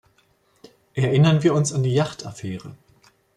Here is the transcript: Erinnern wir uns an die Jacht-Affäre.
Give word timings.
Erinnern 0.95 1.43
wir 1.43 1.53
uns 1.53 1.71
an 1.71 1.83
die 1.83 1.93
Jacht-Affäre. 1.93 2.75